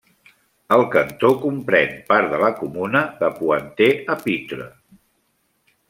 El 0.77 0.81
cantó 0.95 1.29
comprèn 1.43 1.93
part 2.09 2.33
de 2.33 2.41
la 2.47 2.51
comuna 2.63 3.05
de 3.21 3.31
Pointe-à-Pitre. 3.39 4.71